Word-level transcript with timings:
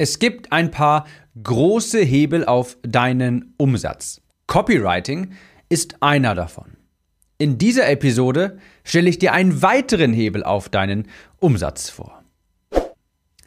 Es 0.00 0.20
gibt 0.20 0.52
ein 0.52 0.70
paar 0.70 1.06
große 1.42 1.98
Hebel 1.98 2.44
auf 2.44 2.76
deinen 2.82 3.54
Umsatz. 3.56 4.20
Copywriting 4.46 5.32
ist 5.68 5.96
einer 6.04 6.36
davon. 6.36 6.76
In 7.36 7.58
dieser 7.58 7.88
Episode 7.90 8.58
stelle 8.84 9.10
ich 9.10 9.18
dir 9.18 9.32
einen 9.32 9.60
weiteren 9.60 10.12
Hebel 10.12 10.44
auf 10.44 10.68
deinen 10.68 11.08
Umsatz 11.40 11.90
vor. 11.90 12.22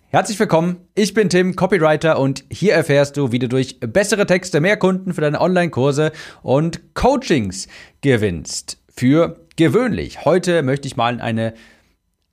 Herzlich 0.09 0.37
willkommen, 0.37 0.89
ich 0.93 1.13
bin 1.13 1.29
Tim, 1.29 1.55
Copywriter 1.55 2.19
und 2.19 2.43
hier 2.51 2.73
erfährst 2.73 3.15
du, 3.15 3.31
wie 3.31 3.39
du 3.39 3.47
durch 3.47 3.79
bessere 3.79 4.25
Texte 4.25 4.59
mehr 4.59 4.75
Kunden 4.75 5.13
für 5.13 5.21
deine 5.21 5.39
Online-Kurse 5.39 6.11
und 6.43 6.93
Coachings 6.95 7.69
gewinnst. 8.01 8.77
Für 8.93 9.39
gewöhnlich. 9.55 10.25
Heute 10.25 10.63
möchte 10.63 10.89
ich 10.89 10.97
mal 10.97 11.13
in 11.13 11.21
eine 11.21 11.53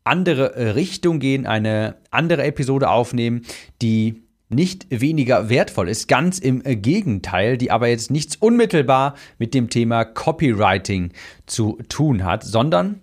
andere 0.09 0.57
äh, 0.57 0.71
Richtung 0.71 1.21
gehen, 1.21 1.47
eine 1.47 1.97
andere 2.11 2.45
Episode 2.45 2.91
aufnehmen, 2.91 3.43
die 3.83 4.23
nicht 4.51 4.87
weniger 4.89 5.51
wertvoll 5.51 5.89
ist, 5.89 6.09
ganz 6.09 6.39
im 6.39 6.65
äh, 6.65 6.77
Gegenteil, 6.77 7.59
die 7.59 7.71
aber 7.71 7.89
jetzt 7.89 8.11
nichts 8.11 8.37
unmittelbar 8.37 9.15
mit 9.39 9.55
dem 9.55 9.69
Thema 9.69 10.05
Copywriting 10.05 11.13
zu 11.47 11.79
tun 11.89 12.25
hat, 12.25 12.45
sondern 12.45 13.01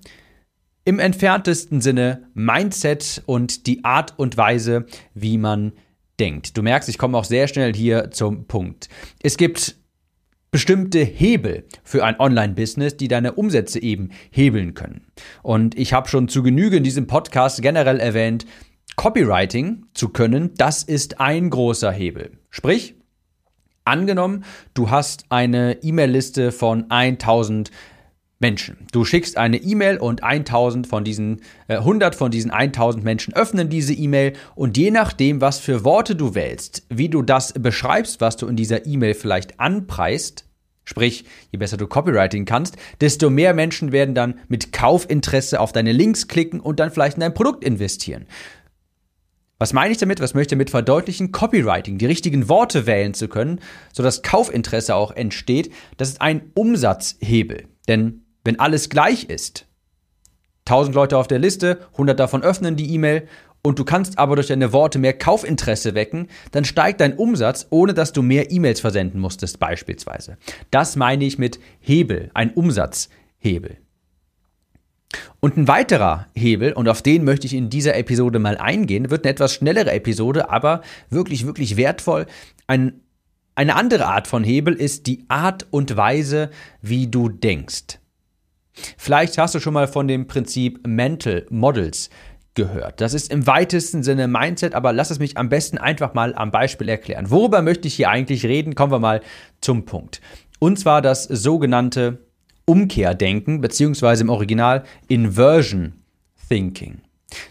im 0.85 0.99
entferntesten 0.99 1.81
Sinne 1.81 2.27
Mindset 2.33 3.23
und 3.25 3.67
die 3.67 3.83
Art 3.83 4.13
und 4.17 4.37
Weise, 4.37 4.85
wie 5.13 5.37
man 5.37 5.73
denkt. 6.19 6.57
Du 6.57 6.61
merkst, 6.61 6.89
ich 6.89 6.97
komme 6.97 7.17
auch 7.17 7.23
sehr 7.23 7.47
schnell 7.47 7.73
hier 7.73 8.11
zum 8.11 8.45
Punkt. 8.45 8.89
Es 9.21 9.37
gibt 9.37 9.75
bestimmte 10.55 10.99
Hebel 10.99 11.65
für 11.83 12.05
ein 12.05 12.17
Online-Business, 12.17 12.95
die 12.95 13.09
deine 13.09 13.33
Umsätze 13.33 13.81
eben 13.81 14.11
hebeln 14.31 14.73
können. 14.73 15.01
Und 15.43 15.77
ich 15.77 15.91
habe 15.91 16.07
schon 16.07 16.29
zu 16.29 16.43
Genüge 16.43 16.77
in 16.77 16.83
diesem 16.85 17.07
Podcast 17.07 17.61
generell 17.61 17.99
erwähnt, 17.99 18.45
Copywriting 18.95 19.87
zu 19.93 20.07
können, 20.07 20.53
das 20.55 20.81
ist 20.81 21.19
ein 21.19 21.49
großer 21.49 21.91
Hebel. 21.91 22.37
Sprich, 22.51 22.95
angenommen, 23.83 24.45
du 24.73 24.89
hast 24.89 25.25
eine 25.27 25.83
E-Mail-Liste 25.83 26.53
von 26.53 26.89
1000 26.89 27.69
Menschen. 28.39 28.87
Du 28.93 29.03
schickst 29.03 29.35
eine 29.35 29.57
E-Mail 29.57 29.97
und 29.97 30.23
1000 30.23 30.87
von 30.87 31.03
diesen, 31.03 31.41
äh, 31.67 31.79
100 31.79 32.15
von 32.15 32.31
diesen 32.31 32.49
1000 32.49 33.03
Menschen 33.03 33.33
öffnen 33.33 33.67
diese 33.67 33.93
E-Mail 33.93 34.33
und 34.55 34.77
je 34.77 34.89
nachdem, 34.89 35.41
was 35.41 35.59
für 35.59 35.83
Worte 35.83 36.15
du 36.15 36.33
wählst, 36.33 36.85
wie 36.89 37.09
du 37.09 37.23
das 37.23 37.51
beschreibst, 37.51 38.21
was 38.21 38.37
du 38.37 38.47
in 38.47 38.55
dieser 38.55 38.85
E-Mail 38.85 39.15
vielleicht 39.15 39.59
anpreist, 39.59 40.44
Sprich, 40.85 41.25
je 41.51 41.57
besser 41.57 41.77
du 41.77 41.87
Copywriting 41.87 42.45
kannst, 42.45 42.77
desto 43.01 43.29
mehr 43.29 43.53
Menschen 43.53 43.91
werden 43.91 44.15
dann 44.15 44.39
mit 44.47 44.71
Kaufinteresse 44.71 45.59
auf 45.59 45.71
deine 45.71 45.91
Links 45.91 46.27
klicken 46.27 46.59
und 46.59 46.79
dann 46.79 46.91
vielleicht 46.91 47.17
in 47.17 47.21
dein 47.21 47.33
Produkt 47.33 47.63
investieren. 47.63 48.27
Was 49.57 49.73
meine 49.73 49.91
ich 49.91 49.97
damit? 49.97 50.19
Was 50.19 50.33
möchte 50.33 50.53
ich 50.53 50.57
damit 50.57 50.69
verdeutlichen? 50.69 51.31
Copywriting, 51.31 51.97
die 51.97 52.05
richtigen 52.05 52.49
Worte 52.49 52.85
wählen 52.85 53.13
zu 53.13 53.27
können, 53.27 53.61
sodass 53.93 54.21
Kaufinteresse 54.21 54.95
auch 54.95 55.11
entsteht, 55.11 55.71
das 55.97 56.09
ist 56.09 56.21
ein 56.21 56.51
Umsatzhebel. 56.53 57.67
Denn 57.87 58.25
wenn 58.43 58.59
alles 58.59 58.89
gleich 58.89 59.25
ist, 59.25 59.65
1000 60.65 60.95
Leute 60.95 61.17
auf 61.17 61.27
der 61.27 61.39
Liste, 61.39 61.79
100 61.93 62.19
davon 62.19 62.43
öffnen 62.43 62.75
die 62.75 62.93
E-Mail 62.93 63.27
und 63.65 63.79
du 63.79 63.83
kannst 63.83 64.19
aber 64.19 64.35
durch 64.35 64.47
deine 64.47 64.73
Worte 64.73 64.99
mehr 64.99 65.17
Kaufinteresse 65.17 65.95
wecken, 65.95 66.27
dann 66.51 66.65
steigt 66.65 67.01
dein 67.01 67.15
Umsatz, 67.15 67.65
ohne 67.71 67.95
dass 67.95 68.13
du 68.13 68.21
mehr 68.21 68.51
E-Mails 68.51 68.79
versenden 68.79 69.19
musstest 69.19 69.59
beispielsweise. 69.59 70.37
Das 70.69 70.95
meine 70.95 71.25
ich 71.25 71.39
mit 71.39 71.59
Hebel, 71.79 72.29
ein 72.35 72.53
Umsatzhebel. 72.53 73.77
Und 75.39 75.57
ein 75.57 75.67
weiterer 75.67 76.27
Hebel, 76.35 76.73
und 76.73 76.87
auf 76.87 77.01
den 77.01 77.23
möchte 77.23 77.47
ich 77.47 77.55
in 77.55 77.71
dieser 77.71 77.95
Episode 77.95 78.37
mal 78.37 78.57
eingehen, 78.57 79.09
wird 79.09 79.25
eine 79.25 79.31
etwas 79.31 79.53
schnellere 79.53 79.91
Episode, 79.91 80.51
aber 80.51 80.81
wirklich, 81.09 81.47
wirklich 81.47 81.75
wertvoll. 81.75 82.27
Ein, 82.67 83.01
eine 83.55 83.75
andere 83.75 84.05
Art 84.05 84.27
von 84.27 84.43
Hebel 84.43 84.75
ist 84.75 85.07
die 85.07 85.25
Art 85.27 85.65
und 85.71 85.97
Weise, 85.97 86.51
wie 86.81 87.07
du 87.07 87.29
denkst. 87.29 87.99
Vielleicht 88.97 89.37
hast 89.39 89.55
du 89.55 89.59
schon 89.59 89.73
mal 89.73 89.87
von 89.87 90.07
dem 90.07 90.27
Prinzip 90.27 90.85
Mental 90.85 91.47
Models 91.49 92.11
gehört. 92.55 93.01
Das 93.01 93.13
ist 93.13 93.31
im 93.31 93.45
weitesten 93.47 94.01
Sinne 94.01 94.27
Mindset, 94.27 94.73
aber 94.73 94.93
lass 94.93 95.11
es 95.11 95.19
mich 95.19 95.37
am 95.37 95.49
besten 95.49 95.77
einfach 95.77 96.13
mal 96.13 96.33
am 96.35 96.51
Beispiel 96.51 96.89
erklären. 96.89 97.29
Worüber 97.29 97.61
möchte 97.61 97.87
ich 97.87 97.95
hier 97.95 98.09
eigentlich 98.09 98.45
reden? 98.45 98.75
Kommen 98.75 98.91
wir 98.91 98.99
mal 98.99 99.21
zum 99.61 99.85
Punkt. 99.85 100.21
Und 100.59 100.79
zwar 100.79 101.01
das 101.01 101.25
sogenannte 101.25 102.25
Umkehrdenken, 102.65 103.61
beziehungsweise 103.61 104.23
im 104.23 104.29
Original 104.29 104.83
Inversion 105.07 105.93
Thinking. 106.49 107.01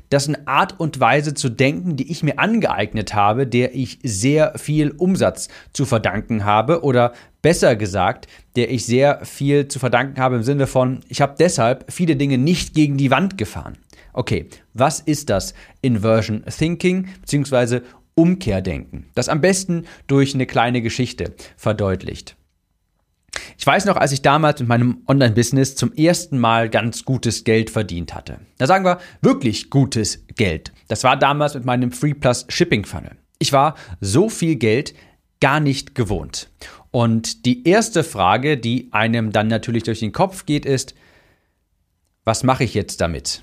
Das 0.08 0.26
ist 0.26 0.34
eine 0.34 0.46
Art 0.46 0.78
und 0.78 1.00
Weise 1.00 1.34
zu 1.34 1.48
denken, 1.48 1.96
die 1.96 2.10
ich 2.10 2.22
mir 2.22 2.38
angeeignet 2.38 3.14
habe, 3.14 3.46
der 3.46 3.74
ich 3.74 3.98
sehr 4.02 4.54
viel 4.56 4.90
Umsatz 4.92 5.48
zu 5.72 5.84
verdanken 5.84 6.44
habe 6.44 6.82
oder 6.82 7.12
besser 7.42 7.76
gesagt, 7.76 8.26
der 8.56 8.70
ich 8.70 8.86
sehr 8.86 9.24
viel 9.24 9.68
zu 9.68 9.78
verdanken 9.78 10.20
habe 10.20 10.36
im 10.36 10.42
Sinne 10.42 10.66
von, 10.66 11.00
ich 11.08 11.20
habe 11.20 11.34
deshalb 11.38 11.92
viele 11.92 12.16
Dinge 12.16 12.38
nicht 12.38 12.74
gegen 12.74 12.96
die 12.96 13.10
Wand 13.10 13.36
gefahren. 13.36 13.76
Okay, 14.14 14.48
was 14.72 15.00
ist 15.00 15.28
das 15.28 15.54
Inversion 15.82 16.44
Thinking 16.44 17.08
bzw. 17.20 17.80
Umkehrdenken? 18.14 19.06
Das 19.14 19.28
am 19.28 19.40
besten 19.40 19.86
durch 20.06 20.34
eine 20.34 20.46
kleine 20.46 20.80
Geschichte 20.82 21.34
verdeutlicht. 21.56 22.36
Ich 23.58 23.66
weiß 23.66 23.84
noch, 23.86 23.96
als 23.96 24.12
ich 24.12 24.22
damals 24.22 24.60
mit 24.60 24.68
meinem 24.68 25.02
Online-Business 25.08 25.74
zum 25.74 25.92
ersten 25.92 26.38
Mal 26.38 26.70
ganz 26.70 27.04
gutes 27.04 27.42
Geld 27.44 27.70
verdient 27.70 28.14
hatte. 28.14 28.38
Da 28.58 28.66
sagen 28.66 28.84
wir 28.84 29.00
wirklich 29.20 29.70
gutes 29.70 30.24
Geld. 30.36 30.72
Das 30.88 31.02
war 31.02 31.16
damals 31.16 31.54
mit 31.54 31.64
meinem 31.64 31.90
Free 31.90 32.14
Plus 32.14 32.46
Shipping 32.48 32.84
Funnel. 32.84 33.16
Ich 33.40 33.52
war 33.52 33.74
so 34.00 34.28
viel 34.28 34.56
Geld 34.56 34.94
gar 35.40 35.58
nicht 35.58 35.94
gewohnt. 35.94 36.50
Und 36.92 37.44
die 37.44 37.66
erste 37.66 38.04
Frage, 38.04 38.56
die 38.56 38.88
einem 38.92 39.32
dann 39.32 39.48
natürlich 39.48 39.82
durch 39.82 40.00
den 40.00 40.12
Kopf 40.12 40.46
geht, 40.46 40.64
ist, 40.64 40.94
was 42.24 42.44
mache 42.44 42.62
ich 42.62 42.74
jetzt 42.74 43.00
damit? 43.00 43.42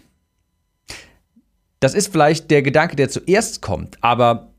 Das 1.82 1.96
ist 1.96 2.12
vielleicht 2.12 2.52
der 2.52 2.62
Gedanke, 2.62 2.96
der 2.96 3.10
zuerst 3.10 3.62
kommt, 3.62 3.98
aber 4.02 4.54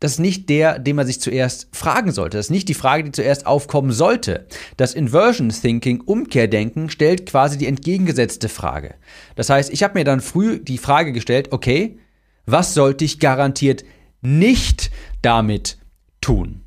das 0.00 0.12
ist 0.12 0.18
nicht 0.18 0.48
der, 0.48 0.78
den 0.78 0.96
man 0.96 1.06
sich 1.06 1.20
zuerst 1.20 1.68
fragen 1.72 2.10
sollte. 2.10 2.36
Das 2.38 2.46
ist 2.46 2.50
nicht 2.50 2.68
die 2.68 2.74
Frage, 2.74 3.04
die 3.04 3.12
zuerst 3.12 3.46
aufkommen 3.46 3.92
sollte. 3.92 4.46
Das 4.76 4.94
Inversion 4.94 5.50
Thinking, 5.50 6.00
Umkehrdenken, 6.00 6.90
stellt 6.90 7.26
quasi 7.26 7.58
die 7.58 7.66
entgegengesetzte 7.66 8.48
Frage. 8.48 8.94
Das 9.36 9.50
heißt, 9.50 9.72
ich 9.72 9.82
habe 9.82 9.98
mir 9.98 10.04
dann 10.04 10.20
früh 10.20 10.58
die 10.58 10.78
Frage 10.78 11.12
gestellt, 11.12 11.52
okay, 11.52 11.98
was 12.46 12.74
sollte 12.74 13.04
ich 13.04 13.20
garantiert 13.20 13.84
nicht 14.20 14.90
damit 15.22 15.78
tun? 16.20 16.63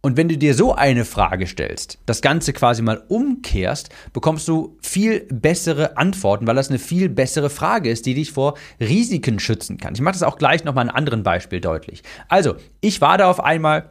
Und 0.00 0.16
wenn 0.16 0.28
du 0.28 0.38
dir 0.38 0.54
so 0.54 0.74
eine 0.74 1.04
Frage 1.04 1.46
stellst, 1.48 1.98
das 2.06 2.22
Ganze 2.22 2.52
quasi 2.52 2.82
mal 2.82 3.02
umkehrst, 3.08 3.88
bekommst 4.12 4.46
du 4.46 4.76
viel 4.80 5.26
bessere 5.30 5.96
Antworten, 5.96 6.46
weil 6.46 6.54
das 6.54 6.68
eine 6.68 6.78
viel 6.78 7.08
bessere 7.08 7.50
Frage 7.50 7.90
ist, 7.90 8.06
die 8.06 8.14
dich 8.14 8.30
vor 8.30 8.56
Risiken 8.80 9.40
schützen 9.40 9.76
kann. 9.76 9.94
Ich 9.94 10.00
mache 10.00 10.12
das 10.12 10.22
auch 10.22 10.38
gleich 10.38 10.62
nochmal 10.62 10.82
an 10.84 10.90
einem 10.90 10.96
anderen 10.98 11.22
Beispiel 11.24 11.60
deutlich. 11.60 12.04
Also, 12.28 12.54
ich 12.80 13.00
war 13.00 13.18
da 13.18 13.28
auf 13.28 13.40
einmal, 13.42 13.90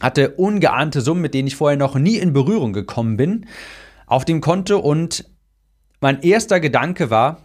hatte 0.00 0.30
ungeahnte 0.30 1.00
Summen, 1.00 1.22
mit 1.22 1.34
denen 1.34 1.48
ich 1.48 1.56
vorher 1.56 1.78
noch 1.78 1.96
nie 1.96 2.18
in 2.18 2.32
Berührung 2.32 2.72
gekommen 2.72 3.16
bin, 3.16 3.46
auf 4.06 4.24
dem 4.24 4.40
Konto 4.40 4.78
und 4.78 5.24
mein 6.00 6.22
erster 6.22 6.60
Gedanke 6.60 7.10
war, 7.10 7.42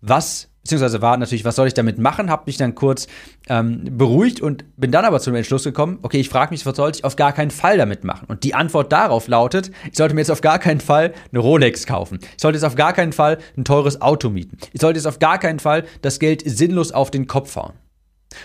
was 0.00 0.50
beziehungsweise 0.66 1.00
war 1.00 1.16
natürlich, 1.16 1.44
was 1.44 1.56
soll 1.56 1.68
ich 1.68 1.74
damit 1.74 1.98
machen, 1.98 2.28
habe 2.28 2.44
mich 2.46 2.56
dann 2.56 2.74
kurz 2.74 3.06
ähm, 3.48 3.84
beruhigt 3.90 4.40
und 4.40 4.64
bin 4.76 4.90
dann 4.90 5.04
aber 5.04 5.20
zum 5.20 5.34
Entschluss 5.34 5.64
gekommen, 5.64 6.00
okay, 6.02 6.18
ich 6.18 6.28
frage 6.28 6.50
mich, 6.50 6.66
was 6.66 6.76
sollte 6.76 6.98
ich 6.98 7.04
auf 7.04 7.14
gar 7.14 7.32
keinen 7.32 7.52
Fall 7.52 7.78
damit 7.78 8.02
machen? 8.02 8.26
Und 8.28 8.42
die 8.42 8.54
Antwort 8.54 8.92
darauf 8.92 9.28
lautet, 9.28 9.70
ich 9.90 9.96
sollte 9.96 10.14
mir 10.14 10.22
jetzt 10.22 10.30
auf 10.30 10.40
gar 10.40 10.58
keinen 10.58 10.80
Fall 10.80 11.14
eine 11.30 11.38
Rolex 11.38 11.86
kaufen. 11.86 12.18
Ich 12.20 12.42
sollte 12.42 12.56
jetzt 12.56 12.64
auf 12.64 12.74
gar 12.74 12.92
keinen 12.92 13.12
Fall 13.12 13.38
ein 13.56 13.64
teures 13.64 14.00
Auto 14.02 14.28
mieten. 14.28 14.58
Ich 14.72 14.80
sollte 14.80 14.98
jetzt 14.98 15.06
auf 15.06 15.20
gar 15.20 15.38
keinen 15.38 15.60
Fall 15.60 15.84
das 16.02 16.18
Geld 16.18 16.42
sinnlos 16.44 16.90
auf 16.90 17.12
den 17.12 17.28
Kopf 17.28 17.54
hauen. 17.54 17.74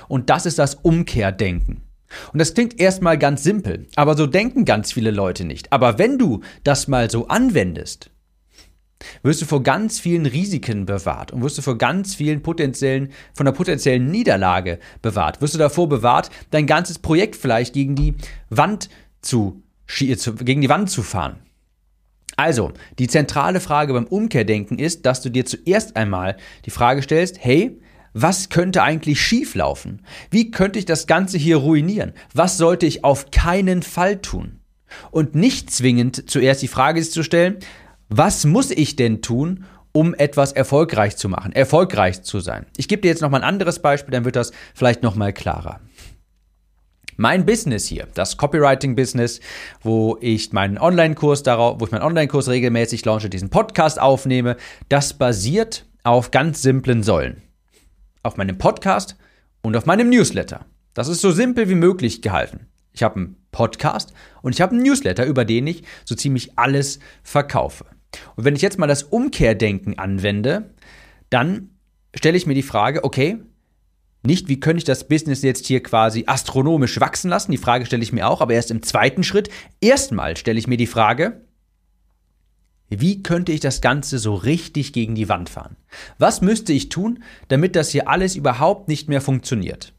Und 0.07 0.29
das 0.29 0.45
ist 0.45 0.59
das 0.59 0.75
Umkehrdenken. 0.75 1.81
Und 2.33 2.39
das 2.39 2.53
klingt 2.53 2.79
erstmal 2.79 3.17
ganz 3.17 3.41
simpel, 3.41 3.87
aber 3.95 4.15
so 4.15 4.27
denken 4.27 4.65
ganz 4.65 4.91
viele 4.91 5.11
Leute 5.11 5.45
nicht. 5.45 5.71
Aber 5.73 5.97
wenn 5.97 6.19
du 6.19 6.41
das 6.63 6.87
mal 6.87 7.09
so 7.09 7.29
anwendest, 7.29 8.10
wirst 9.23 9.41
du 9.41 9.45
vor 9.45 9.63
ganz 9.63 9.99
vielen 9.99 10.25
Risiken 10.25 10.85
bewahrt 10.85 11.31
und 11.31 11.41
wirst 11.41 11.57
du 11.57 11.61
vor 11.61 11.77
ganz 11.77 12.15
vielen 12.15 12.41
potenziellen, 12.41 13.11
von 13.33 13.45
der 13.45 13.53
potenziellen 13.53 14.09
Niederlage 14.09 14.79
bewahrt. 15.01 15.41
Wirst 15.41 15.53
du 15.53 15.57
davor 15.57 15.89
bewahrt, 15.89 16.29
dein 16.49 16.67
ganzes 16.67 16.99
Projekt 16.99 17.35
vielleicht 17.35 17.73
gegen 17.73 17.95
die 17.95 18.15
Wand 18.49 18.89
zu, 19.21 19.61
gegen 19.87 20.61
die 20.61 20.69
Wand 20.69 20.89
zu 20.89 21.03
fahren. 21.03 21.37
Also, 22.37 22.71
die 22.97 23.07
zentrale 23.07 23.59
Frage 23.59 23.93
beim 23.93 24.07
Umkehrdenken 24.07 24.79
ist, 24.79 25.05
dass 25.05 25.21
du 25.21 25.29
dir 25.29 25.45
zuerst 25.45 25.95
einmal 25.95 26.37
die 26.65 26.71
Frage 26.71 27.01
stellst, 27.01 27.37
hey, 27.39 27.79
was 28.13 28.49
könnte 28.49 28.83
eigentlich 28.83 29.21
schieflaufen? 29.21 30.01
Wie 30.29 30.51
könnte 30.51 30.79
ich 30.79 30.85
das 30.85 31.07
Ganze 31.07 31.37
hier 31.37 31.57
ruinieren? 31.57 32.13
Was 32.33 32.57
sollte 32.57 32.85
ich 32.85 33.03
auf 33.03 33.31
keinen 33.31 33.83
Fall 33.83 34.21
tun? 34.21 34.59
Und 35.11 35.35
nicht 35.35 35.71
zwingend 35.71 36.29
zuerst 36.29 36.61
die 36.61 36.67
Frage 36.67 37.01
zu 37.01 37.23
stellen, 37.23 37.57
was 38.13 38.45
muss 38.45 38.71
ich 38.71 38.97
denn 38.97 39.21
tun, 39.21 39.63
um 39.93 40.13
etwas 40.13 40.51
erfolgreich 40.51 41.15
zu 41.15 41.29
machen, 41.29 41.53
erfolgreich 41.53 42.23
zu 42.23 42.41
sein? 42.41 42.65
Ich 42.75 42.89
gebe 42.89 43.01
dir 43.01 43.07
jetzt 43.07 43.21
noch 43.21 43.29
mal 43.29 43.37
ein 43.37 43.47
anderes 43.47 43.79
Beispiel, 43.79 44.11
dann 44.11 44.25
wird 44.25 44.35
das 44.35 44.51
vielleicht 44.75 45.01
noch 45.01 45.15
mal 45.15 45.31
klarer. 45.31 45.79
Mein 47.15 47.45
Business 47.45 47.85
hier, 47.85 48.09
das 48.13 48.35
Copywriting-Business, 48.35 49.39
wo 49.81 50.17
ich 50.19 50.51
meinen 50.51 50.77
Online-Kurs 50.77 51.43
darauf, 51.43 51.79
wo 51.79 51.85
ich 51.85 51.91
meinen 51.91 52.03
Online-Kurs 52.03 52.49
regelmäßig 52.49 53.05
launche, 53.05 53.29
diesen 53.29 53.49
Podcast 53.49 54.01
aufnehme, 54.01 54.57
das 54.89 55.13
basiert 55.13 55.85
auf 56.03 56.31
ganz 56.31 56.61
simplen 56.61 57.03
Säulen. 57.03 57.41
Auf 58.23 58.35
meinem 58.35 58.57
Podcast 58.57 59.15
und 59.61 59.77
auf 59.77 59.85
meinem 59.85 60.09
Newsletter. 60.09 60.65
Das 60.93 61.07
ist 61.07 61.21
so 61.21 61.31
simpel 61.31 61.69
wie 61.69 61.75
möglich 61.75 62.21
gehalten. 62.21 62.67
Ich 62.91 63.03
habe 63.03 63.15
einen 63.15 63.37
Podcast 63.53 64.11
und 64.41 64.53
ich 64.53 64.59
habe 64.59 64.73
einen 64.73 64.83
Newsletter, 64.83 65.25
über 65.25 65.45
den 65.45 65.67
ich 65.67 65.83
so 66.03 66.15
ziemlich 66.15 66.57
alles 66.57 66.99
verkaufe. 67.23 67.85
Und 68.35 68.45
wenn 68.45 68.55
ich 68.55 68.61
jetzt 68.61 68.79
mal 68.79 68.87
das 68.87 69.03
Umkehrdenken 69.03 69.97
anwende, 69.97 70.73
dann 71.29 71.69
stelle 72.13 72.37
ich 72.37 72.45
mir 72.45 72.53
die 72.53 72.63
Frage, 72.63 73.03
okay, 73.03 73.39
nicht, 74.23 74.49
wie 74.49 74.59
könnte 74.59 74.77
ich 74.77 74.83
das 74.83 75.07
Business 75.07 75.41
jetzt 75.41 75.65
hier 75.65 75.81
quasi 75.81 76.25
astronomisch 76.27 76.99
wachsen 76.99 77.29
lassen? 77.29 77.51
Die 77.51 77.57
Frage 77.57 77.85
stelle 77.85 78.03
ich 78.03 78.13
mir 78.13 78.27
auch, 78.27 78.41
aber 78.41 78.53
erst 78.53 78.69
im 78.69 78.83
zweiten 78.83 79.23
Schritt. 79.23 79.49
Erstmal 79.79 80.37
stelle 80.37 80.59
ich 80.59 80.67
mir 80.67 80.77
die 80.77 80.87
Frage, 80.87 81.41
wie 82.89 83.23
könnte 83.23 83.51
ich 83.51 83.61
das 83.61 83.81
Ganze 83.81 84.19
so 84.19 84.35
richtig 84.35 84.93
gegen 84.93 85.15
die 85.15 85.29
Wand 85.29 85.49
fahren? 85.49 85.77
Was 86.19 86.41
müsste 86.41 86.73
ich 86.73 86.89
tun, 86.89 87.23
damit 87.47 87.75
das 87.75 87.89
hier 87.89 88.09
alles 88.09 88.35
überhaupt 88.35 88.89
nicht 88.89 89.07
mehr 89.09 89.21
funktioniert? 89.21 89.93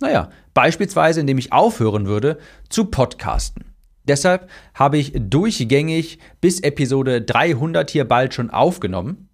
Naja, 0.00 0.30
beispielsweise 0.54 1.20
indem 1.20 1.38
ich 1.38 1.52
aufhören 1.52 2.06
würde 2.06 2.38
zu 2.68 2.86
podcasten. 2.86 3.73
Deshalb 4.06 4.48
habe 4.74 4.98
ich 4.98 5.12
durchgängig 5.14 6.18
bis 6.40 6.60
Episode 6.60 7.22
300 7.22 7.90
hier 7.90 8.04
bald 8.04 8.34
schon 8.34 8.50
aufgenommen, 8.50 9.28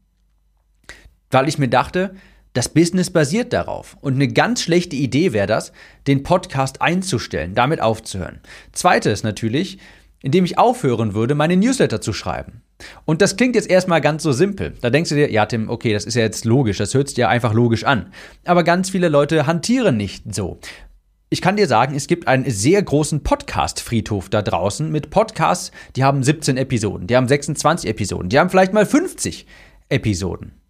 weil 1.30 1.48
ich 1.48 1.58
mir 1.58 1.68
dachte, 1.68 2.14
das 2.52 2.68
Business 2.68 3.10
basiert 3.10 3.52
darauf. 3.52 3.96
Und 4.00 4.14
eine 4.14 4.28
ganz 4.28 4.62
schlechte 4.62 4.96
Idee 4.96 5.32
wäre 5.32 5.46
das, 5.46 5.72
den 6.06 6.22
Podcast 6.22 6.82
einzustellen, 6.82 7.54
damit 7.54 7.80
aufzuhören. 7.80 8.40
Zweites 8.72 9.22
natürlich, 9.22 9.78
indem 10.22 10.44
ich 10.44 10.58
aufhören 10.58 11.14
würde, 11.14 11.34
meine 11.34 11.56
Newsletter 11.56 12.00
zu 12.00 12.12
schreiben. 12.12 12.62
Und 13.04 13.22
das 13.22 13.36
klingt 13.36 13.54
jetzt 13.54 13.70
erstmal 13.70 14.00
ganz 14.00 14.22
so 14.22 14.32
simpel. 14.32 14.74
Da 14.80 14.90
denkst 14.90 15.10
du 15.10 15.14
dir, 15.14 15.30
ja, 15.30 15.46
Tim, 15.46 15.68
okay, 15.68 15.92
das 15.92 16.04
ist 16.04 16.14
ja 16.14 16.22
jetzt 16.22 16.44
logisch, 16.44 16.78
das 16.78 16.94
hört 16.94 17.08
sich 17.08 17.16
ja 17.16 17.28
einfach 17.28 17.52
logisch 17.52 17.84
an. 17.84 18.12
Aber 18.44 18.64
ganz 18.64 18.90
viele 18.90 19.08
Leute 19.08 19.46
hantieren 19.46 19.96
nicht 19.96 20.34
so. 20.34 20.58
Ich 21.32 21.40
kann 21.40 21.56
dir 21.56 21.68
sagen, 21.68 21.94
es 21.94 22.08
gibt 22.08 22.26
einen 22.26 22.50
sehr 22.50 22.82
großen 22.82 23.22
Podcast-Friedhof 23.22 24.30
da 24.30 24.42
draußen 24.42 24.90
mit 24.90 25.10
Podcasts, 25.10 25.70
die 25.94 26.02
haben 26.02 26.24
17 26.24 26.56
Episoden, 26.56 27.06
die 27.06 27.16
haben 27.16 27.28
26 27.28 27.88
Episoden, 27.88 28.28
die 28.28 28.38
haben 28.40 28.50
vielleicht 28.50 28.72
mal 28.72 28.84
50 28.84 29.46
Episoden 29.88 30.60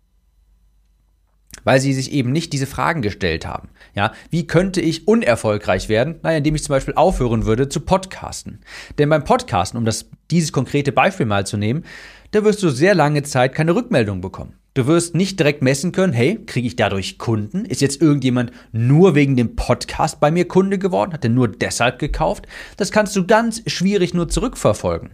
weil 1.65 1.81
sie 1.81 1.93
sich 1.93 2.13
eben 2.13 2.33
nicht 2.33 2.53
diese 2.53 2.67
Fragen 2.67 3.03
gestellt 3.03 3.47
haben. 3.47 3.69
Ja, 3.95 4.13
wie 4.31 4.47
könnte 4.47 4.81
ich 4.81 5.09
unerfolgreich 5.09 5.89
werden? 5.89 6.19
Naja, 6.23 6.39
indem 6.39 6.55
ich 6.55 6.63
zum 6.63 6.75
Beispiel 6.75 6.95
aufhören 6.95 7.45
würde 7.45 7.69
zu 7.69 7.81
podcasten. 7.81 8.61
Denn 8.99 9.09
beim 9.09 9.25
Podcasten, 9.25 9.77
um 9.77 9.85
das, 9.85 10.09
dieses 10.31 10.53
konkrete 10.53 10.93
Beispiel 10.93 11.27
mal 11.27 11.47
zu 11.47 11.57
nehmen, 11.57 11.85
da 12.31 12.45
wirst 12.45 12.63
du 12.63 12.71
sehr 12.71 12.95
lange 12.95 13.25
Zeit 13.25 13.55
keine 13.55 13.75
Rückmeldung 13.75 14.21
bekommen. 14.21 14.60
Du 14.81 14.87
wirst 14.87 15.15
nicht 15.15 15.39
direkt 15.39 15.61
messen 15.61 15.93
können, 15.93 16.15
hey, 16.15 16.43
kriege 16.47 16.67
ich 16.67 16.75
dadurch 16.75 17.19
Kunden? 17.19 17.67
Ist 17.67 17.83
jetzt 17.83 18.01
irgendjemand 18.01 18.51
nur 18.73 19.15
wegen 19.15 19.37
dem 19.37 19.55
Podcast 19.55 20.21
bei 20.21 20.31
mir 20.31 20.49
Kunde 20.49 20.79
geworden? 20.79 21.13
Hat 21.13 21.23
er 21.23 21.29
nur 21.29 21.49
deshalb 21.49 21.99
gekauft? 21.99 22.47
Das 22.79 22.91
kannst 22.91 23.15
du 23.15 23.27
ganz 23.27 23.61
schwierig 23.67 24.15
nur 24.15 24.31
zurückverfolgen. 24.31 25.11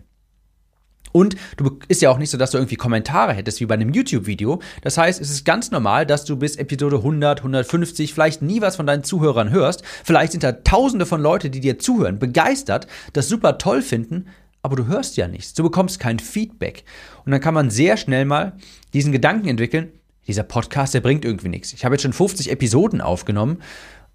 Und 1.11 1.35
du 1.57 1.81
ist 1.89 2.01
ja 2.01 2.11
auch 2.11 2.19
nicht 2.19 2.31
so, 2.31 2.39
dass 2.39 2.53
du 2.53 2.59
irgendwie 2.59 2.77
Kommentare 2.77 3.33
hättest 3.33 3.59
wie 3.59 3.67
bei 3.67 3.75
einem 3.75 3.93
YouTube-Video. 3.93 4.61
Das 4.83 4.99
heißt, 4.99 5.21
es 5.21 5.31
ist 5.31 5.45
ganz 5.45 5.73
normal, 5.73 6.07
dass 6.07 6.25
du 6.25 6.37
bis 6.37 6.55
Episode 6.55 6.99
100, 6.99 7.41
150 7.41 8.15
vielleicht 8.15 8.43
nie 8.43 8.61
was 8.61 8.77
von 8.77 8.87
deinen 8.87 9.03
Zuhörern 9.03 9.51
hörst. 9.51 9.83
Vielleicht 10.05 10.31
sind 10.31 10.45
da 10.45 10.53
tausende 10.53 11.07
von 11.07 11.21
Leuten, 11.21 11.51
die 11.51 11.59
dir 11.59 11.81
zuhören, 11.81 12.21
begeistert, 12.21 12.87
das 13.15 13.29
super 13.29 13.59
toll 13.59 13.83
finden, 13.83 14.27
aber 14.67 14.75
du 14.75 14.89
hörst 14.89 15.17
ja 15.17 15.29
nichts. 15.29 15.55
Du 15.55 15.63
bekommst 15.63 16.01
kein 16.01 16.19
Feedback. 16.19 16.83
Und 17.25 17.31
dann 17.31 17.41
kann 17.41 17.55
man 17.55 17.71
sehr 17.71 17.97
schnell 17.97 18.25
mal 18.25 18.55
diesen 18.95 19.13
Gedanken 19.13 19.47
entwickeln, 19.47 19.93
dieser 20.27 20.43
Podcast, 20.43 20.93
der 20.93 21.01
bringt 21.01 21.25
irgendwie 21.25 21.49
nichts. 21.49 21.73
Ich 21.73 21.85
habe 21.85 21.95
jetzt 21.95 22.03
schon 22.03 22.13
50 22.13 22.51
Episoden 22.51 23.01
aufgenommen, 23.01 23.63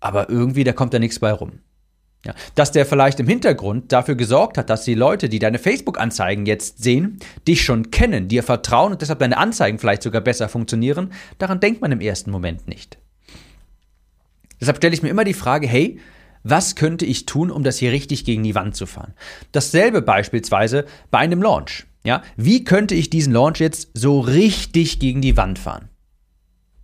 aber 0.01 0.30
irgendwie, 0.30 0.65
da 0.65 0.74
kommt 0.74 0.94
da 0.94 1.00
nichts 1.00 1.19
bei 1.19 1.31
rum. 1.31 1.59
Ja, 2.25 2.36
dass 2.56 2.74
der 2.74 2.86
vielleicht 2.86 3.21
im 3.21 3.27
Hintergrund 3.30 3.94
dafür 3.94 4.15
gesorgt 4.15 4.57
hat, 4.57 4.69
dass 4.69 4.83
die 4.83 4.94
Leute, 4.94 5.30
die 5.30 5.39
deine 5.39 5.57
Facebook-Anzeigen 5.57 6.45
jetzt 6.45 6.83
sehen, 6.83 7.19
dich 7.48 7.63
schon 7.63 7.89
kennen, 7.89 8.27
dir 8.27 8.44
vertrauen 8.44 8.92
und 8.92 9.01
deshalb 9.01 9.19
deine 9.19 9.38
Anzeigen 9.38 9.80
vielleicht 9.80 10.03
sogar 10.03 10.19
besser 10.19 10.50
funktionieren, 10.50 11.13
daran 11.38 11.62
denkt 11.62 11.80
man 11.80 11.94
im 11.94 12.01
ersten 12.01 12.30
Moment 12.30 12.68
nicht. 12.68 12.98
Deshalb 14.59 14.77
stelle 14.77 14.94
ich 14.94 15.01
mir 15.01 15.09
immer 15.09 15.24
die 15.24 15.33
Frage, 15.33 15.65
hey, 15.65 15.98
was 16.44 16.76
könnte 16.76 17.06
ich 17.06 17.26
tun, 17.26 17.52
um 17.52 17.64
das 17.64 17.78
hier 17.78 17.92
richtig 17.92 18.26
gegen 18.26 18.44
die 18.44 18.56
Wand 18.56 18.76
zu 18.76 18.86
fahren? 18.86 19.14
Dasselbe 19.52 20.02
beispielsweise 20.02 20.86
bei 21.10 21.20
einem 21.20 21.42
Launch. 21.42 21.86
Ja, 22.04 22.24
wie 22.36 22.64
könnte 22.64 22.96
ich 22.96 23.10
diesen 23.10 23.34
Launch 23.34 23.60
jetzt 23.60 23.90
so 23.94 24.20
richtig 24.20 25.00
gegen 25.00 25.22
die 25.22 25.38
Wand 25.38 25.60
fahren? 25.60 25.90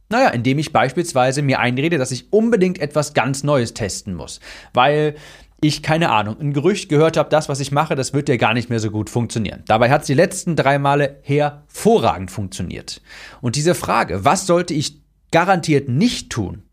Naja, 0.09 0.29
indem 0.29 0.59
ich 0.59 0.71
beispielsweise 0.71 1.41
mir 1.41 1.59
einrede, 1.59 1.97
dass 1.97 2.11
ich 2.11 2.31
unbedingt 2.31 2.79
etwas 2.79 3.13
ganz 3.13 3.43
Neues 3.43 3.73
testen 3.73 4.13
muss. 4.13 4.39
Weil 4.73 5.15
ich, 5.59 5.81
keine 5.81 6.11
Ahnung, 6.11 6.39
ein 6.39 6.53
Gerücht 6.53 6.87
gehört 6.87 7.17
habe, 7.17 7.29
das, 7.29 7.49
was 7.49 7.59
ich 7.59 7.71
mache, 7.71 7.95
das 7.95 8.13
wird 8.13 8.29
ja 8.29 8.37
gar 8.37 8.53
nicht 8.53 8.69
mehr 8.69 8.79
so 8.79 8.91
gut 8.91 9.09
funktionieren. 9.09 9.63
Dabei 9.67 9.89
hat 9.89 10.01
es 10.01 10.07
die 10.07 10.13
letzten 10.13 10.55
drei 10.55 10.77
Male 10.77 11.19
hervorragend 11.23 12.29
funktioniert. 12.29 13.01
Und 13.41 13.55
diese 13.55 13.73
Frage, 13.73 14.23
was 14.23 14.45
sollte 14.45 14.73
ich 14.73 15.01
garantiert 15.31 15.89
nicht 15.89 16.29
tun, 16.29 16.63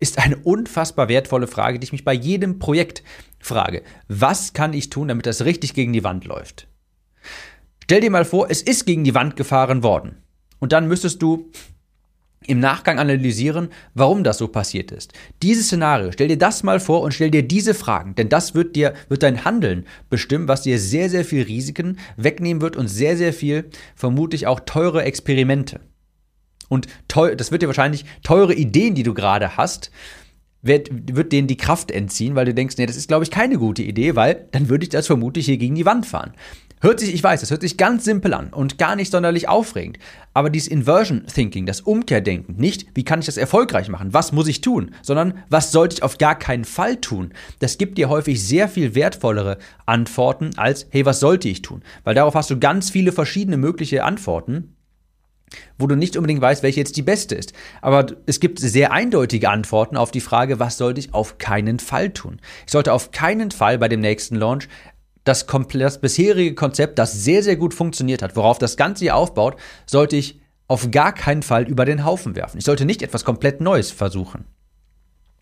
ist 0.00 0.18
eine 0.18 0.36
unfassbar 0.38 1.08
wertvolle 1.08 1.46
Frage, 1.46 1.78
die 1.78 1.84
ich 1.84 1.92
mich 1.92 2.04
bei 2.04 2.14
jedem 2.14 2.58
Projekt 2.58 3.04
frage. 3.38 3.82
Was 4.08 4.52
kann 4.52 4.72
ich 4.72 4.90
tun, 4.90 5.08
damit 5.08 5.26
das 5.26 5.44
richtig 5.44 5.74
gegen 5.74 5.92
die 5.92 6.04
Wand 6.04 6.24
läuft? 6.24 6.66
Stell 7.84 8.00
dir 8.00 8.10
mal 8.10 8.24
vor, 8.24 8.50
es 8.50 8.62
ist 8.62 8.86
gegen 8.86 9.04
die 9.04 9.14
Wand 9.14 9.36
gefahren 9.36 9.82
worden. 9.82 10.22
Und 10.58 10.72
dann 10.72 10.88
müsstest 10.88 11.22
du 11.22 11.50
im 12.46 12.58
Nachgang 12.58 12.98
analysieren, 12.98 13.68
warum 13.94 14.24
das 14.24 14.38
so 14.38 14.48
passiert 14.48 14.92
ist. 14.92 15.12
Dieses 15.42 15.66
Szenario, 15.66 16.10
stell 16.10 16.28
dir 16.28 16.38
das 16.38 16.62
mal 16.62 16.80
vor 16.80 17.02
und 17.02 17.12
stell 17.12 17.30
dir 17.30 17.42
diese 17.42 17.74
Fragen, 17.74 18.14
denn 18.14 18.30
das 18.30 18.54
wird 18.54 18.76
dir, 18.76 18.94
wird 19.08 19.22
dein 19.22 19.44
Handeln 19.44 19.86
bestimmen, 20.08 20.48
was 20.48 20.62
dir 20.62 20.78
sehr, 20.78 21.10
sehr 21.10 21.24
viel 21.24 21.42
Risiken 21.42 21.98
wegnehmen 22.16 22.62
wird 22.62 22.76
und 22.76 22.88
sehr, 22.88 23.16
sehr 23.16 23.34
viel, 23.34 23.68
vermutlich 23.94 24.46
auch 24.46 24.60
teure 24.60 25.02
Experimente. 25.02 25.80
Und 26.70 26.86
teuer, 27.08 27.34
das 27.34 27.50
wird 27.50 27.62
dir 27.62 27.66
wahrscheinlich 27.66 28.06
teure 28.22 28.54
Ideen, 28.54 28.94
die 28.94 29.02
du 29.02 29.12
gerade 29.12 29.58
hast, 29.58 29.90
wird, 30.62 30.88
wird 30.92 31.32
denen 31.32 31.48
die 31.48 31.56
Kraft 31.56 31.90
entziehen, 31.90 32.36
weil 32.36 32.46
du 32.46 32.54
denkst, 32.54 32.76
nee, 32.78 32.86
das 32.86 32.96
ist, 32.96 33.08
glaube 33.08 33.24
ich, 33.24 33.30
keine 33.30 33.58
gute 33.58 33.82
Idee, 33.82 34.14
weil 34.14 34.46
dann 34.52 34.68
würde 34.68 34.84
ich 34.84 34.90
das 34.90 35.06
vermutlich 35.06 35.46
hier 35.46 35.58
gegen 35.58 35.74
die 35.74 35.84
Wand 35.84 36.06
fahren. 36.06 36.32
Hört 36.82 37.00
sich, 37.00 37.12
ich 37.12 37.22
weiß, 37.22 37.40
das 37.40 37.50
hört 37.50 37.60
sich 37.60 37.76
ganz 37.76 38.04
simpel 38.04 38.32
an 38.32 38.54
und 38.54 38.78
gar 38.78 38.96
nicht 38.96 39.10
sonderlich 39.10 39.48
aufregend. 39.48 39.98
Aber 40.32 40.48
dieses 40.48 40.68
Inversion 40.68 41.26
Thinking, 41.26 41.66
das 41.66 41.82
Umkehrdenken, 41.82 42.56
nicht, 42.56 42.86
wie 42.94 43.04
kann 43.04 43.20
ich 43.20 43.26
das 43.26 43.36
erfolgreich 43.36 43.88
machen, 43.88 44.14
was 44.14 44.32
muss 44.32 44.48
ich 44.48 44.62
tun, 44.62 44.94
sondern 45.02 45.34
was 45.50 45.72
sollte 45.72 45.96
ich 45.96 46.02
auf 46.02 46.16
gar 46.16 46.38
keinen 46.38 46.64
Fall 46.64 46.96
tun, 46.96 47.34
das 47.58 47.76
gibt 47.76 47.98
dir 47.98 48.08
häufig 48.08 48.42
sehr 48.42 48.66
viel 48.68 48.94
wertvollere 48.94 49.58
Antworten 49.84 50.52
als, 50.56 50.86
hey, 50.90 51.04
was 51.04 51.20
sollte 51.20 51.48
ich 51.48 51.60
tun? 51.62 51.82
Weil 52.04 52.14
darauf 52.14 52.34
hast 52.34 52.48
du 52.48 52.58
ganz 52.58 52.88
viele 52.88 53.12
verschiedene 53.12 53.58
mögliche 53.58 54.04
Antworten 54.04 54.76
wo 55.78 55.86
du 55.86 55.96
nicht 55.96 56.16
unbedingt 56.16 56.40
weißt, 56.40 56.62
welche 56.62 56.80
jetzt 56.80 56.96
die 56.96 57.02
beste 57.02 57.34
ist. 57.34 57.52
Aber 57.82 58.06
es 58.26 58.40
gibt 58.40 58.58
sehr 58.58 58.92
eindeutige 58.92 59.50
Antworten 59.50 59.96
auf 59.96 60.10
die 60.10 60.20
Frage, 60.20 60.58
was 60.58 60.78
sollte 60.78 61.00
ich 61.00 61.14
auf 61.14 61.38
keinen 61.38 61.78
Fall 61.78 62.10
tun? 62.10 62.40
Ich 62.66 62.72
sollte 62.72 62.92
auf 62.92 63.10
keinen 63.10 63.50
Fall 63.50 63.78
bei 63.78 63.88
dem 63.88 64.00
nächsten 64.00 64.36
Launch 64.36 64.68
das, 65.24 65.46
das 65.46 66.00
bisherige 66.00 66.54
Konzept, 66.54 66.98
das 66.98 67.12
sehr, 67.24 67.42
sehr 67.42 67.56
gut 67.56 67.74
funktioniert 67.74 68.22
hat, 68.22 68.36
worauf 68.36 68.58
das 68.58 68.76
Ganze 68.76 69.04
hier 69.04 69.16
aufbaut, 69.16 69.56
sollte 69.86 70.16
ich 70.16 70.40
auf 70.66 70.90
gar 70.90 71.12
keinen 71.12 71.42
Fall 71.42 71.64
über 71.64 71.84
den 71.84 72.04
Haufen 72.04 72.36
werfen. 72.36 72.58
Ich 72.58 72.64
sollte 72.64 72.84
nicht 72.84 73.02
etwas 73.02 73.24
komplett 73.24 73.60
Neues 73.60 73.90
versuchen. 73.90 74.44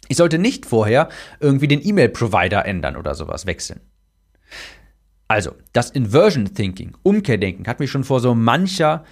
Ich 0.08 0.16
sollte 0.16 0.38
nicht 0.38 0.64
vorher 0.64 1.10
irgendwie 1.38 1.68
den 1.68 1.86
E-Mail-Provider 1.86 2.64
ändern 2.64 2.96
oder 2.96 3.14
sowas 3.14 3.44
wechseln. 3.44 3.80
Also, 5.28 5.52
das 5.74 5.90
Inversion 5.90 6.54
Thinking, 6.54 6.96
Umkehrdenken, 7.02 7.66
hat 7.66 7.80
mich 7.80 7.90
schon 7.90 8.04
vor 8.04 8.20
so 8.20 8.34
mancher, 8.34 9.04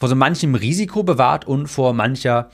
vor 0.00 0.08
so 0.08 0.16
manchem 0.16 0.56
Risiko 0.56 1.04
bewahrt 1.04 1.46
und 1.46 1.68
vor 1.68 1.92
mancher 1.92 2.50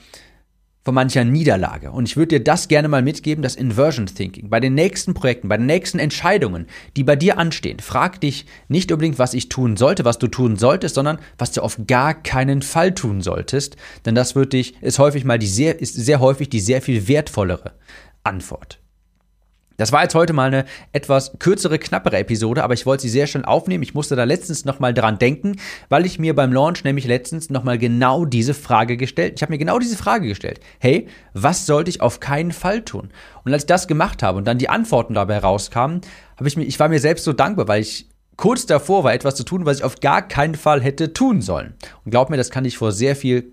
von 0.83 0.95
mancher 0.95 1.25
Niederlage. 1.25 1.91
Und 1.91 2.07
ich 2.07 2.15
würde 2.15 2.39
dir 2.39 2.43
das 2.45 2.69
gerne 2.69 2.87
mal 2.87 3.01
mitgeben, 3.01 3.41
das 3.41 3.57
Inversion 3.57 4.05
Thinking. 4.05 4.49
Bei 4.49 4.61
den 4.61 4.73
nächsten 4.73 5.13
Projekten, 5.13 5.49
bei 5.49 5.57
den 5.57 5.65
nächsten 5.65 5.99
Entscheidungen, 5.99 6.65
die 6.95 7.03
bei 7.03 7.17
dir 7.17 7.37
anstehen, 7.37 7.81
frag 7.81 8.21
dich 8.21 8.45
nicht 8.69 8.89
unbedingt, 8.93 9.19
was 9.19 9.33
ich 9.33 9.49
tun 9.49 9.75
sollte, 9.75 10.05
was 10.05 10.17
du 10.17 10.27
tun 10.27 10.55
solltest, 10.55 10.95
sondern 10.95 11.19
was 11.37 11.51
du 11.51 11.61
auf 11.61 11.77
gar 11.87 12.13
keinen 12.13 12.61
Fall 12.61 12.95
tun 12.95 13.19
solltest. 13.19 13.75
Denn 14.05 14.15
das 14.15 14.33
wird 14.35 14.53
dich, 14.53 14.81
ist 14.81 14.97
häufig 14.97 15.25
mal 15.25 15.37
die 15.37 15.47
sehr, 15.47 15.81
ist 15.81 15.93
sehr 15.95 16.21
häufig 16.21 16.47
die 16.47 16.61
sehr 16.61 16.81
viel 16.81 17.09
wertvollere 17.09 17.73
Antwort. 18.23 18.79
Das 19.77 19.91
war 19.91 20.01
jetzt 20.01 20.15
heute 20.15 20.33
mal 20.33 20.47
eine 20.47 20.65
etwas 20.91 21.33
kürzere, 21.37 21.77
knappere 21.77 22.17
Episode, 22.17 22.63
aber 22.63 22.73
ich 22.73 22.87
wollte 22.87 23.03
sie 23.03 23.09
sehr 23.09 23.27
schnell 23.27 23.45
aufnehmen. 23.45 23.83
Ich 23.83 23.93
musste 23.93 24.15
da 24.15 24.23
letztens 24.23 24.65
nochmal 24.65 24.91
dran 24.91 25.19
denken, 25.19 25.57
weil 25.87 26.07
ich 26.07 26.17
mir 26.17 26.35
beim 26.35 26.51
Launch 26.51 26.83
nämlich 26.83 27.05
letztens 27.05 27.51
nochmal 27.51 27.77
genau 27.77 28.25
diese 28.25 28.55
Frage 28.55 28.97
gestellt. 28.97 29.33
Ich 29.35 29.43
habe 29.43 29.53
mir 29.53 29.59
genau 29.59 29.77
diese 29.77 29.95
Frage 29.95 30.27
gestellt. 30.27 30.59
Hey, 30.79 31.07
was 31.33 31.67
sollte 31.67 31.91
ich 31.91 32.01
auf 32.01 32.19
keinen 32.19 32.53
Fall 32.53 32.83
tun? 32.83 33.11
Und 33.45 33.53
als 33.53 33.63
ich 33.63 33.67
das 33.67 33.87
gemacht 33.87 34.23
habe 34.23 34.39
und 34.39 34.47
dann 34.47 34.57
die 34.57 34.69
Antworten 34.69 35.13
dabei 35.13 35.37
rauskamen, 35.37 36.01
habe 36.37 36.47
ich 36.47 36.57
mir, 36.57 36.63
ich 36.63 36.79
war 36.79 36.89
mir 36.89 36.99
selbst 36.99 37.23
so 37.23 37.33
dankbar, 37.33 37.67
weil 37.67 37.81
ich 37.81 38.09
kurz 38.35 38.65
davor 38.65 39.03
war, 39.03 39.13
etwas 39.13 39.35
zu 39.35 39.43
tun, 39.43 39.67
was 39.67 39.77
ich 39.77 39.83
auf 39.83 39.99
gar 39.99 40.27
keinen 40.27 40.55
Fall 40.55 40.81
hätte 40.81 41.13
tun 41.13 41.41
sollen. 41.41 41.75
Und 42.03 42.09
glaub 42.09 42.31
mir, 42.31 42.37
das 42.37 42.49
kann 42.49 42.63
dich 42.63 42.79
vor 42.79 42.91
sehr 42.91 43.15
viel 43.15 43.51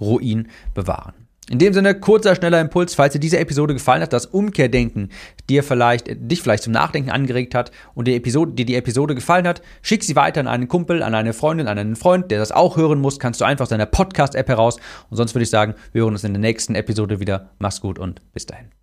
Ruin 0.00 0.48
bewahren. 0.72 1.21
In 1.50 1.58
dem 1.58 1.74
Sinne, 1.74 1.98
kurzer, 1.98 2.36
schneller 2.36 2.60
Impuls, 2.60 2.94
falls 2.94 3.14
dir 3.14 3.18
diese 3.18 3.38
Episode 3.38 3.74
gefallen 3.74 4.00
hat, 4.00 4.12
das 4.12 4.26
Umkehrdenken 4.26 5.10
dir 5.50 5.64
vielleicht, 5.64 6.06
dich 6.08 6.40
vielleicht 6.40 6.62
zum 6.62 6.72
Nachdenken 6.72 7.10
angeregt 7.10 7.54
hat 7.54 7.72
und 7.94 8.06
die 8.06 8.14
Episode, 8.14 8.52
dir 8.52 8.64
die 8.64 8.76
Episode 8.76 9.16
gefallen 9.16 9.46
hat, 9.48 9.60
schick 9.82 10.04
sie 10.04 10.14
weiter 10.14 10.40
an 10.40 10.46
einen 10.46 10.68
Kumpel, 10.68 11.02
an 11.02 11.16
eine 11.16 11.32
Freundin, 11.32 11.66
an 11.66 11.78
einen 11.78 11.96
Freund, 11.96 12.30
der 12.30 12.38
das 12.38 12.52
auch 12.52 12.76
hören 12.76 13.00
muss, 13.00 13.18
kannst 13.18 13.40
du 13.40 13.44
einfach 13.44 13.64
aus 13.64 13.70
deiner 13.70 13.86
Podcast-App 13.86 14.48
heraus. 14.48 14.76
Und 15.10 15.16
sonst 15.16 15.34
würde 15.34 15.42
ich 15.42 15.50
sagen, 15.50 15.74
wir 15.92 16.02
hören 16.02 16.12
uns 16.12 16.24
in 16.24 16.32
der 16.32 16.40
nächsten 16.40 16.76
Episode 16.76 17.18
wieder. 17.18 17.50
Mach's 17.58 17.80
gut 17.80 17.98
und 17.98 18.20
bis 18.32 18.46
dahin. 18.46 18.81